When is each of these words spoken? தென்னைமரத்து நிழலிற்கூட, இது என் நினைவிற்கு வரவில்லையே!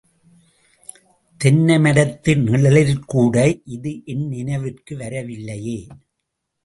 தென்னைமரத்து 1.41 2.31
நிழலிற்கூட, 2.37 3.35
இது 3.67 3.93
என் 4.05 4.27
நினைவிற்கு 4.27 4.97
வரவில்லையே! 4.97 5.79